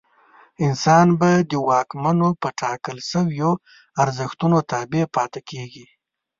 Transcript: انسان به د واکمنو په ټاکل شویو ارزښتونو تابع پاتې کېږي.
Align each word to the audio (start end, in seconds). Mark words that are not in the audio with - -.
انسان 0.65 1.07
به 1.19 1.31
د 1.51 1.53
واکمنو 1.69 2.29
په 2.41 2.47
ټاکل 2.59 2.97
شویو 3.09 3.51
ارزښتونو 4.03 4.57
تابع 4.71 5.03
پاتې 5.15 5.41
کېږي. 5.49 5.85